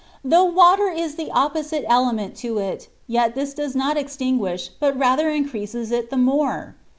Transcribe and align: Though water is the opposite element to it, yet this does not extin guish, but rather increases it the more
Though 0.23 0.45
water 0.45 0.89
is 0.89 1.13
the 1.13 1.29
opposite 1.29 1.85
element 1.87 2.35
to 2.37 2.57
it, 2.57 2.89
yet 3.05 3.35
this 3.35 3.53
does 3.53 3.75
not 3.75 3.97
extin 3.97 4.39
guish, 4.39 4.69
but 4.79 4.97
rather 4.97 5.29
increases 5.29 5.91
it 5.91 6.09
the 6.09 6.17
more 6.17 6.75